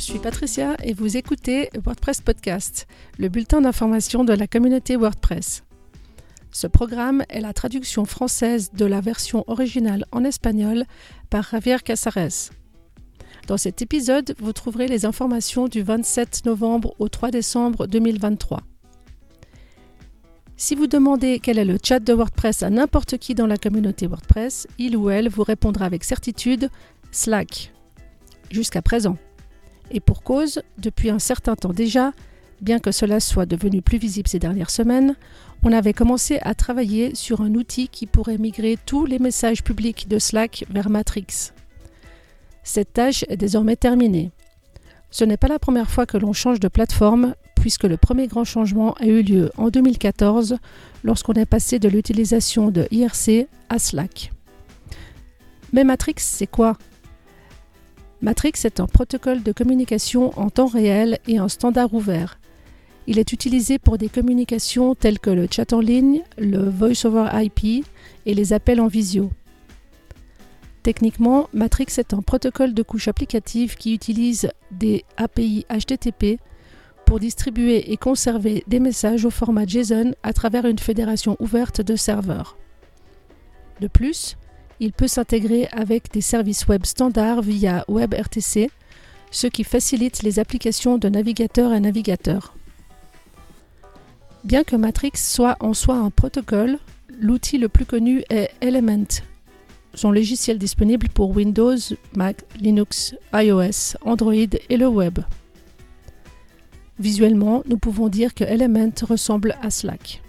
suis 0.00 0.18
Patricia 0.18 0.76
et 0.82 0.94
vous 0.94 1.18
écoutez 1.18 1.68
WordPress 1.84 2.22
Podcast, 2.22 2.86
le 3.18 3.28
bulletin 3.28 3.60
d'information 3.60 4.24
de 4.24 4.32
la 4.32 4.46
communauté 4.46 4.96
WordPress. 4.96 5.62
Ce 6.50 6.66
programme 6.66 7.22
est 7.28 7.40
la 7.40 7.52
traduction 7.52 8.06
française 8.06 8.70
de 8.72 8.86
la 8.86 9.02
version 9.02 9.44
originale 9.46 10.06
en 10.10 10.24
espagnol 10.24 10.84
par 11.28 11.50
Javier 11.50 11.76
Casares. 11.84 12.50
Dans 13.46 13.58
cet 13.58 13.82
épisode, 13.82 14.34
vous 14.38 14.54
trouverez 14.54 14.88
les 14.88 15.04
informations 15.04 15.68
du 15.68 15.82
27 15.82 16.46
novembre 16.46 16.94
au 16.98 17.10
3 17.10 17.30
décembre 17.30 17.86
2023. 17.86 18.62
Si 20.56 20.74
vous 20.74 20.86
demandez 20.86 21.40
quel 21.40 21.58
est 21.58 21.64
le 21.66 21.76
chat 21.82 22.00
de 22.00 22.14
WordPress 22.14 22.62
à 22.62 22.70
n'importe 22.70 23.18
qui 23.18 23.34
dans 23.34 23.46
la 23.46 23.58
communauté 23.58 24.06
WordPress, 24.06 24.66
il 24.78 24.96
ou 24.96 25.10
elle 25.10 25.28
vous 25.28 25.44
répondra 25.44 25.84
avec 25.84 26.04
certitude 26.04 26.70
Slack. 27.12 27.72
Jusqu'à 28.50 28.80
présent. 28.80 29.18
Et 29.90 30.00
pour 30.00 30.22
cause, 30.22 30.62
depuis 30.78 31.10
un 31.10 31.18
certain 31.18 31.56
temps 31.56 31.72
déjà, 31.72 32.12
bien 32.60 32.78
que 32.78 32.92
cela 32.92 33.20
soit 33.20 33.46
devenu 33.46 33.82
plus 33.82 33.98
visible 33.98 34.28
ces 34.28 34.38
dernières 34.38 34.70
semaines, 34.70 35.16
on 35.62 35.72
avait 35.72 35.92
commencé 35.92 36.38
à 36.42 36.54
travailler 36.54 37.14
sur 37.14 37.40
un 37.40 37.54
outil 37.54 37.88
qui 37.88 38.06
pourrait 38.06 38.38
migrer 38.38 38.78
tous 38.86 39.04
les 39.06 39.18
messages 39.18 39.62
publics 39.62 40.08
de 40.08 40.18
Slack 40.18 40.64
vers 40.70 40.90
Matrix. 40.90 41.52
Cette 42.62 42.92
tâche 42.92 43.24
est 43.28 43.36
désormais 43.36 43.76
terminée. 43.76 44.30
Ce 45.10 45.24
n'est 45.24 45.36
pas 45.36 45.48
la 45.48 45.58
première 45.58 45.90
fois 45.90 46.06
que 46.06 46.16
l'on 46.16 46.32
change 46.32 46.60
de 46.60 46.68
plateforme, 46.68 47.34
puisque 47.56 47.84
le 47.84 47.96
premier 47.96 48.26
grand 48.26 48.44
changement 48.44 48.94
a 48.94 49.06
eu 49.06 49.22
lieu 49.22 49.50
en 49.56 49.68
2014 49.68 50.56
lorsqu'on 51.04 51.34
est 51.34 51.46
passé 51.46 51.78
de 51.78 51.88
l'utilisation 51.88 52.70
de 52.70 52.86
IRC 52.90 53.48
à 53.68 53.78
Slack. 53.78 54.32
Mais 55.72 55.84
Matrix, 55.84 56.14
c'est 56.18 56.46
quoi? 56.46 56.76
Matrix 58.22 58.52
est 58.64 58.80
un 58.80 58.86
protocole 58.86 59.42
de 59.42 59.52
communication 59.52 60.38
en 60.38 60.50
temps 60.50 60.66
réel 60.66 61.18
et 61.26 61.38
un 61.38 61.48
standard 61.48 61.94
ouvert. 61.94 62.38
Il 63.06 63.18
est 63.18 63.32
utilisé 63.32 63.78
pour 63.78 63.96
des 63.96 64.10
communications 64.10 64.94
telles 64.94 65.18
que 65.18 65.30
le 65.30 65.48
chat 65.50 65.72
en 65.72 65.80
ligne, 65.80 66.22
le 66.36 66.68
voice 66.68 67.06
over 67.06 67.28
IP 67.32 67.86
et 68.26 68.34
les 68.34 68.52
appels 68.52 68.80
en 68.80 68.88
visio. 68.88 69.30
Techniquement, 70.82 71.48
Matrix 71.54 71.94
est 71.98 72.12
un 72.12 72.20
protocole 72.20 72.74
de 72.74 72.82
couche 72.82 73.08
applicative 73.08 73.76
qui 73.76 73.94
utilise 73.94 74.50
des 74.70 75.04
API 75.16 75.64
HTTP 75.70 76.38
pour 77.06 77.20
distribuer 77.20 77.90
et 77.90 77.96
conserver 77.96 78.64
des 78.66 78.80
messages 78.80 79.24
au 79.24 79.30
format 79.30 79.66
JSON 79.66 80.12
à 80.22 80.32
travers 80.32 80.66
une 80.66 80.78
fédération 80.78 81.36
ouverte 81.40 81.80
de 81.80 81.96
serveurs. 81.96 82.56
De 83.80 83.88
plus, 83.88 84.36
il 84.80 84.92
peut 84.92 85.08
s'intégrer 85.08 85.68
avec 85.70 86.10
des 86.12 86.20
services 86.20 86.66
web 86.66 86.84
standards 86.84 87.42
via 87.42 87.84
WebRTC, 87.88 88.70
ce 89.30 89.46
qui 89.46 89.62
facilite 89.62 90.22
les 90.22 90.38
applications 90.38 90.98
de 90.98 91.08
navigateur 91.08 91.70
à 91.70 91.78
navigateur. 91.78 92.54
Bien 94.42 94.64
que 94.64 94.74
Matrix 94.74 95.12
soit 95.14 95.56
en 95.60 95.74
soi 95.74 95.96
un 95.96 96.10
protocole, 96.10 96.78
l'outil 97.20 97.58
le 97.58 97.68
plus 97.68 97.84
connu 97.84 98.24
est 98.30 98.50
Element, 98.60 99.04
son 99.94 100.12
logiciel 100.12 100.58
disponible 100.58 101.08
pour 101.08 101.36
Windows, 101.36 101.76
Mac, 102.14 102.44
Linux, 102.60 103.14
iOS, 103.34 103.96
Android 104.02 104.34
et 104.34 104.76
le 104.76 104.86
web. 104.86 105.18
Visuellement, 106.98 107.62
nous 107.66 107.78
pouvons 107.78 108.08
dire 108.08 108.34
que 108.34 108.44
Element 108.44 108.92
ressemble 109.02 109.56
à 109.62 109.70
Slack. 109.70 110.22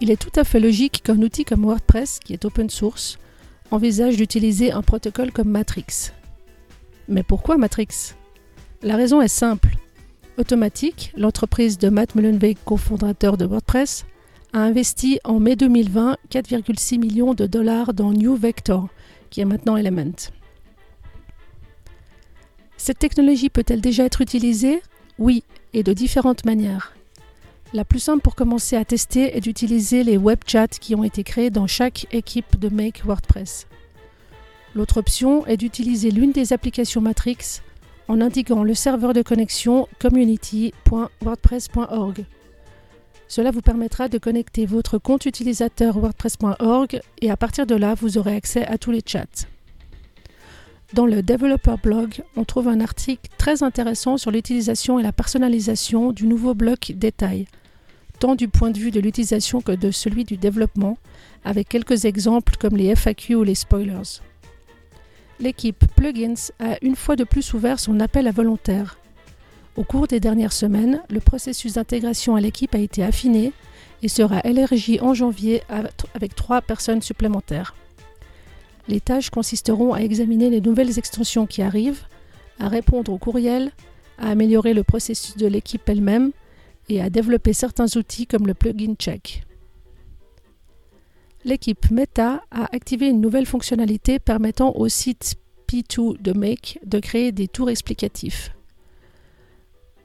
Il 0.00 0.10
est 0.10 0.20
tout 0.20 0.32
à 0.38 0.44
fait 0.44 0.60
logique 0.60 1.02
qu'un 1.02 1.22
outil 1.22 1.44
comme 1.44 1.64
WordPress, 1.64 2.18
qui 2.18 2.32
est 2.34 2.44
open 2.44 2.68
source, 2.68 3.18
envisage 3.70 4.16
d'utiliser 4.16 4.72
un 4.72 4.82
protocole 4.82 5.32
comme 5.32 5.48
Matrix. 5.48 6.12
Mais 7.08 7.22
pourquoi 7.22 7.56
Matrix? 7.56 8.14
La 8.82 8.96
raison 8.96 9.22
est 9.22 9.28
simple. 9.28 9.76
Automatic, 10.38 11.12
l'entreprise 11.16 11.78
de 11.78 11.88
Matt 11.88 12.14
Mullenweg, 12.14 12.58
cofondateur 12.64 13.38
de 13.38 13.46
WordPress, 13.46 14.04
a 14.52 14.60
investi 14.60 15.18
en 15.24 15.40
mai 15.40 15.56
2020 15.56 16.18
4,6 16.30 16.98
millions 16.98 17.34
de 17.34 17.46
dollars 17.46 17.94
dans 17.94 18.12
New 18.12 18.36
Vector, 18.36 18.88
qui 19.30 19.40
est 19.40 19.46
maintenant 19.46 19.76
Element. 19.76 20.30
Cette 22.76 22.98
technologie 22.98 23.48
peut-elle 23.48 23.80
déjà 23.80 24.04
être 24.04 24.20
utilisée? 24.20 24.82
Oui, 25.18 25.42
et 25.72 25.82
de 25.82 25.94
différentes 25.94 26.44
manières. 26.44 26.94
La 27.72 27.84
plus 27.84 27.98
simple 27.98 28.22
pour 28.22 28.36
commencer 28.36 28.76
à 28.76 28.84
tester 28.84 29.36
est 29.36 29.40
d'utiliser 29.40 30.04
les 30.04 30.16
web 30.16 30.38
chats 30.46 30.68
qui 30.68 30.94
ont 30.94 31.02
été 31.02 31.24
créés 31.24 31.50
dans 31.50 31.66
chaque 31.66 32.06
équipe 32.12 32.56
de 32.58 32.68
Make 32.68 33.02
WordPress. 33.04 33.66
L'autre 34.74 34.98
option 34.98 35.44
est 35.46 35.56
d'utiliser 35.56 36.10
l'une 36.10 36.32
des 36.32 36.52
applications 36.52 37.00
Matrix 37.00 37.62
en 38.08 38.20
indiquant 38.20 38.62
le 38.62 38.74
serveur 38.74 39.14
de 39.14 39.22
connexion 39.22 39.88
community.wordpress.org. 39.98 42.26
Cela 43.28 43.50
vous 43.50 43.62
permettra 43.62 44.08
de 44.08 44.18
connecter 44.18 44.66
votre 44.66 44.98
compte 44.98 45.26
utilisateur 45.26 45.96
wordpress.org 45.96 47.00
et 47.20 47.30
à 47.30 47.36
partir 47.36 47.66
de 47.66 47.74
là, 47.74 47.94
vous 47.94 48.18
aurez 48.18 48.36
accès 48.36 48.64
à 48.64 48.78
tous 48.78 48.92
les 48.92 49.02
chats. 49.04 49.48
Dans 50.92 51.06
le 51.06 51.20
Developer 51.20 51.74
Blog, 51.82 52.22
on 52.36 52.44
trouve 52.44 52.68
un 52.68 52.80
article 52.80 53.28
très 53.38 53.64
intéressant 53.64 54.16
sur 54.16 54.30
l'utilisation 54.30 55.00
et 55.00 55.02
la 55.02 55.12
personnalisation 55.12 56.12
du 56.12 56.28
nouveau 56.28 56.54
bloc 56.54 56.92
détail, 56.94 57.46
tant 58.20 58.36
du 58.36 58.46
point 58.46 58.70
de 58.70 58.78
vue 58.78 58.92
de 58.92 59.00
l'utilisation 59.00 59.60
que 59.60 59.72
de 59.72 59.90
celui 59.90 60.24
du 60.24 60.36
développement, 60.36 60.96
avec 61.44 61.68
quelques 61.68 62.04
exemples 62.04 62.54
comme 62.56 62.76
les 62.76 62.94
FAQ 62.94 63.34
ou 63.34 63.42
les 63.42 63.56
spoilers. 63.56 64.20
L'équipe 65.40 65.84
Plugins 65.96 66.52
a 66.60 66.76
une 66.82 66.96
fois 66.96 67.16
de 67.16 67.24
plus 67.24 67.52
ouvert 67.52 67.80
son 67.80 67.98
appel 67.98 68.28
à 68.28 68.30
volontaires. 68.30 68.96
Au 69.76 69.82
cours 69.82 70.06
des 70.06 70.20
dernières 70.20 70.52
semaines, 70.52 71.02
le 71.10 71.20
processus 71.20 71.74
d'intégration 71.74 72.36
à 72.36 72.40
l'équipe 72.40 72.74
a 72.76 72.78
été 72.78 73.02
affiné 73.02 73.52
et 74.02 74.08
sera 74.08 74.40
élargi 74.44 75.00
en 75.00 75.14
janvier 75.14 75.62
avec 76.14 76.36
trois 76.36 76.62
personnes 76.62 77.02
supplémentaires. 77.02 77.74
Les 78.88 79.00
tâches 79.00 79.30
consisteront 79.30 79.92
à 79.92 80.00
examiner 80.00 80.50
les 80.50 80.60
nouvelles 80.60 80.98
extensions 80.98 81.46
qui 81.46 81.62
arrivent, 81.62 82.04
à 82.58 82.68
répondre 82.68 83.12
aux 83.12 83.18
courriels, 83.18 83.72
à 84.18 84.30
améliorer 84.30 84.74
le 84.74 84.84
processus 84.84 85.36
de 85.36 85.46
l'équipe 85.46 85.88
elle-même 85.88 86.32
et 86.88 87.00
à 87.00 87.10
développer 87.10 87.52
certains 87.52 87.96
outils 87.96 88.26
comme 88.26 88.46
le 88.46 88.54
plugin 88.54 88.94
check. 88.94 89.42
L'équipe 91.44 91.90
Meta 91.90 92.42
a 92.50 92.64
activé 92.74 93.08
une 93.08 93.20
nouvelle 93.20 93.46
fonctionnalité 93.46 94.18
permettant 94.18 94.74
au 94.74 94.88
site 94.88 95.36
P2 95.68 96.20
de 96.20 96.32
Make 96.32 96.78
de 96.84 96.98
créer 96.98 97.32
des 97.32 97.48
tours 97.48 97.70
explicatifs. 97.70 98.50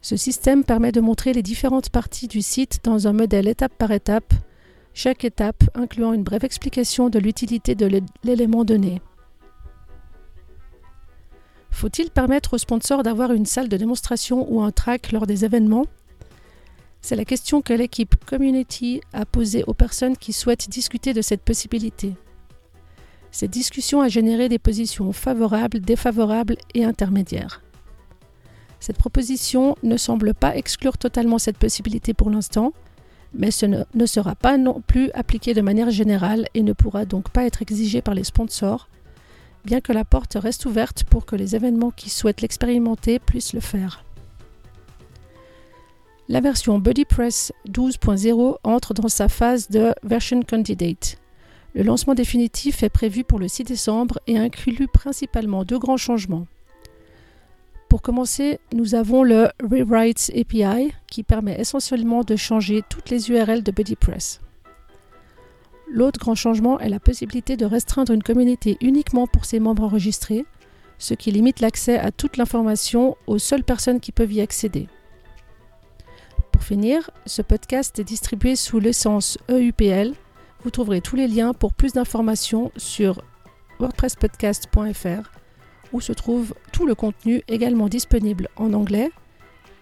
Ce 0.00 0.16
système 0.16 0.64
permet 0.64 0.92
de 0.92 1.00
montrer 1.00 1.32
les 1.32 1.42
différentes 1.42 1.90
parties 1.90 2.28
du 2.28 2.42
site 2.42 2.80
dans 2.84 3.08
un 3.08 3.12
modèle 3.12 3.48
étape 3.48 3.74
par 3.76 3.90
étape 3.90 4.32
chaque 4.94 5.24
étape 5.24 5.64
incluant 5.74 6.12
une 6.12 6.24
brève 6.24 6.44
explication 6.44 7.08
de 7.08 7.18
l'utilité 7.18 7.74
de 7.74 8.02
l'élément 8.24 8.64
donné. 8.64 9.00
Faut-il 11.70 12.10
permettre 12.10 12.54
aux 12.54 12.58
sponsors 12.58 13.04
d'avoir 13.04 13.32
une 13.32 13.46
salle 13.46 13.68
de 13.68 13.76
démonstration 13.76 14.52
ou 14.52 14.60
un 14.62 14.72
track 14.72 15.12
lors 15.12 15.26
des 15.26 15.44
événements? 15.44 15.86
C'est 17.00 17.14
la 17.14 17.24
question 17.24 17.62
que 17.62 17.72
l'équipe 17.72 18.24
Community 18.24 19.00
a 19.12 19.24
posée 19.24 19.62
aux 19.68 19.74
personnes 19.74 20.16
qui 20.16 20.32
souhaitent 20.32 20.68
discuter 20.68 21.12
de 21.12 21.22
cette 21.22 21.42
possibilité. 21.42 22.14
Cette 23.30 23.52
discussion 23.52 24.00
a 24.00 24.08
généré 24.08 24.48
des 24.48 24.58
positions 24.58 25.12
favorables, 25.12 25.80
défavorables 25.80 26.56
et 26.74 26.84
intermédiaires. 26.84 27.62
Cette 28.80 28.98
proposition 28.98 29.76
ne 29.82 29.96
semble 29.96 30.34
pas 30.34 30.56
exclure 30.56 30.98
totalement 30.98 31.38
cette 31.38 31.58
possibilité 31.58 32.14
pour 32.14 32.30
l'instant, 32.30 32.72
mais 33.34 33.50
ce 33.50 33.66
ne, 33.66 34.06
sera 34.06 34.34
pas 34.34 34.56
non 34.56 34.82
plus 34.86 35.10
appliqué 35.12 35.54
de 35.54 35.60
manière 35.60 35.90
générale 35.90 36.46
et 36.54 36.62
ne 36.62 36.72
pourra 36.72 37.04
donc 37.04 37.30
pas 37.30 37.44
être 37.44 37.62
exigé 37.62 38.02
par 38.02 38.14
les 38.14 38.24
sponsors, 38.24 38.88
bien 39.64 39.80
que 39.80 39.92
la 39.92 40.04
porte 40.04 40.36
reste 40.40 40.66
ouverte 40.66 41.04
pour 41.04 41.26
que 41.26 41.36
les 41.36 41.54
événements 41.54 41.90
qui 41.90 42.10
souhaitent 42.10 42.40
l'expérimenter 42.40 43.18
puissent 43.18 43.52
le 43.52 43.60
faire. 43.60 44.04
La 46.30 46.40
version 46.40 46.78
BuddyPress 46.78 47.52
12.0 47.68 48.56
entre 48.62 48.92
dans 48.92 49.08
sa 49.08 49.28
phase 49.28 49.68
de 49.70 49.94
Version 50.02 50.42
Candidate. 50.42 51.16
Le 51.74 51.82
lancement 51.82 52.14
définitif 52.14 52.82
est 52.82 52.90
prévu 52.90 53.24
pour 53.24 53.38
le 53.38 53.48
6 53.48 53.64
décembre 53.64 54.18
et 54.26 54.36
inclut 54.36 54.88
principalement 54.92 55.64
deux 55.64 55.78
grands 55.78 55.96
changements. 55.96 56.46
Pour 57.88 58.02
commencer, 58.02 58.60
nous 58.74 58.94
avons 58.94 59.22
le 59.22 59.48
Rewrite 59.62 60.30
API 60.36 60.92
qui 61.06 61.22
permet 61.22 61.58
essentiellement 61.58 62.22
de 62.22 62.36
changer 62.36 62.82
toutes 62.90 63.08
les 63.08 63.30
URL 63.30 63.62
de 63.62 63.72
BuddyPress. 63.72 64.40
L'autre 65.90 66.20
grand 66.20 66.34
changement 66.34 66.78
est 66.80 66.90
la 66.90 67.00
possibilité 67.00 67.56
de 67.56 67.64
restreindre 67.64 68.12
une 68.12 68.22
communauté 68.22 68.76
uniquement 68.82 69.26
pour 69.26 69.46
ses 69.46 69.58
membres 69.58 69.84
enregistrés, 69.84 70.44
ce 70.98 71.14
qui 71.14 71.30
limite 71.30 71.60
l'accès 71.60 71.98
à 71.98 72.12
toute 72.12 72.36
l'information 72.36 73.16
aux 73.26 73.38
seules 73.38 73.64
personnes 73.64 74.00
qui 74.00 74.12
peuvent 74.12 74.32
y 74.32 74.42
accéder. 74.42 74.86
Pour 76.52 76.62
finir, 76.62 77.10
ce 77.24 77.40
podcast 77.40 77.98
est 77.98 78.04
distribué 78.04 78.54
sous 78.54 78.80
l'essence 78.80 79.38
EUPL. 79.48 80.12
Vous 80.62 80.70
trouverez 80.70 81.00
tous 81.00 81.16
les 81.16 81.28
liens 81.28 81.54
pour 81.54 81.72
plus 81.72 81.94
d'informations 81.94 82.70
sur 82.76 83.22
wordpresspodcast.fr 83.80 85.37
où 85.92 86.00
se 86.00 86.12
trouve 86.12 86.54
tout 86.72 86.86
le 86.86 86.94
contenu 86.94 87.42
également 87.48 87.88
disponible 87.88 88.48
en 88.56 88.72
anglais, 88.72 89.10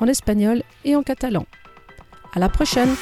en 0.00 0.06
espagnol 0.06 0.62
et 0.84 0.96
en 0.96 1.02
catalan. 1.02 1.46
À 2.34 2.38
la 2.38 2.48
prochaine! 2.48 2.94